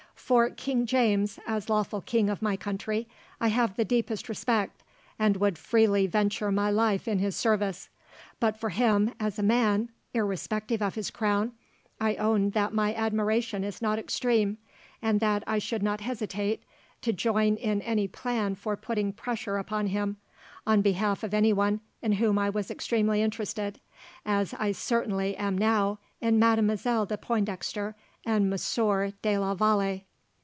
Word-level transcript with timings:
For 0.31 0.49
King 0.49 0.85
James, 0.85 1.39
as 1.45 1.67
lawful 1.69 1.99
king 1.99 2.29
of 2.29 2.41
my 2.41 2.55
country, 2.55 3.05
I 3.41 3.49
have 3.49 3.75
the 3.75 3.83
deepest 3.83 4.29
respect, 4.29 4.81
and 5.19 5.35
would 5.35 5.57
freely 5.57 6.07
venture 6.07 6.49
my 6.53 6.69
life 6.71 7.05
in 7.05 7.19
his 7.19 7.35
service; 7.35 7.89
but 8.39 8.57
for 8.57 8.69
him 8.69 9.13
as 9.19 9.37
a 9.37 9.43
man, 9.43 9.89
irrespective 10.13 10.81
of 10.81 10.95
his 10.95 11.11
crown, 11.11 11.51
I 11.99 12.15
own 12.15 12.51
that 12.51 12.73
my 12.73 12.95
admiration 12.95 13.65
is 13.65 13.81
not 13.81 13.99
extreme, 13.99 14.57
and 15.01 15.19
that 15.19 15.43
I 15.47 15.59
should 15.59 15.83
not 15.83 15.99
hesitate 15.99 16.63
to 17.01 17.11
join 17.11 17.57
in 17.57 17.81
any 17.81 18.07
plan 18.07 18.55
for 18.55 18.77
putting 18.77 19.11
pressure 19.11 19.57
upon 19.57 19.87
him, 19.87 20.15
on 20.65 20.79
behalf 20.81 21.23
of 21.23 21.33
anyone 21.33 21.81
in 22.01 22.13
whom 22.13 22.39
I 22.39 22.49
was 22.49 22.71
extremely 22.71 23.21
interested, 23.21 23.81
as 24.25 24.53
I 24.53 24.71
certainly 24.71 25.35
am 25.35 25.57
now 25.57 25.99
in 26.21 26.39
Mademoiselle 26.39 27.05
de 27.05 27.17
Pointdexter 27.17 27.95
and 28.25 28.49
Monsieur 28.49 29.11
de 29.21 29.37
la 29.37 29.53
Vallee." 29.55 30.05